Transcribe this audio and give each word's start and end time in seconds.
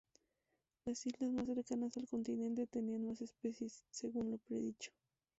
Las 0.83 1.05
islas 1.05 1.29
más 1.31 1.45
cercanas 1.45 1.95
al 1.95 2.07
continente 2.07 2.65
tenía 2.65 2.97
más 2.97 3.21
especies, 3.21 3.83
según 3.91 4.31
lo 4.31 4.39
predicho. 4.39 4.91